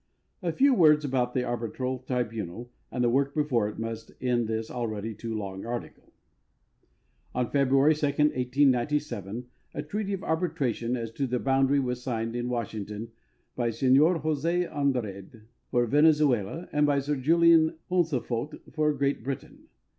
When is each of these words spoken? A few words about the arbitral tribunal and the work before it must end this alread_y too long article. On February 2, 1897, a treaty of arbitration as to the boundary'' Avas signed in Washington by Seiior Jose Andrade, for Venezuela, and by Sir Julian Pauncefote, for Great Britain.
A 0.41 0.51
few 0.51 0.73
words 0.73 1.05
about 1.05 1.35
the 1.35 1.43
arbitral 1.43 1.99
tribunal 1.99 2.71
and 2.91 3.03
the 3.03 3.09
work 3.11 3.35
before 3.35 3.69
it 3.69 3.77
must 3.77 4.11
end 4.19 4.47
this 4.47 4.71
alread_y 4.71 5.15
too 5.15 5.37
long 5.37 5.63
article. 5.63 6.11
On 7.35 7.51
February 7.51 7.93
2, 7.93 8.07
1897, 8.07 9.45
a 9.75 9.83
treaty 9.83 10.13
of 10.13 10.23
arbitration 10.23 10.97
as 10.97 11.11
to 11.11 11.27
the 11.27 11.37
boundary'' 11.37 11.77
Avas 11.79 11.97
signed 11.97 12.35
in 12.35 12.49
Washington 12.49 13.11
by 13.55 13.69
Seiior 13.69 14.21
Jose 14.21 14.65
Andrade, 14.65 15.43
for 15.69 15.85
Venezuela, 15.85 16.67
and 16.71 16.87
by 16.87 16.97
Sir 16.97 17.15
Julian 17.15 17.75
Pauncefote, 17.87 18.59
for 18.73 18.91
Great 18.93 19.23
Britain. 19.23 19.67